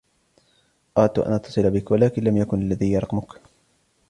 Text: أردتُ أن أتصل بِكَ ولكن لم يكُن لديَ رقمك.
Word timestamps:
أردتُ 0.97 1.19
أن 1.19 1.33
أتصل 1.33 1.69
بِكَ 1.71 1.91
ولكن 1.91 2.23
لم 2.23 2.37
يكُن 2.37 2.69
لديَ 2.69 2.97
رقمك. 2.97 3.39